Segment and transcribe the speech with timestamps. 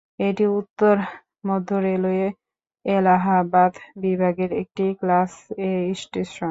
[0.19, 0.95] এটি উত্তর
[1.47, 2.31] মধ্য রেলওয়ের
[2.85, 3.73] এলাহাবাদ
[4.03, 5.31] বিভাগের একটি ক্লাস
[5.61, 6.39] এ স্টেশন।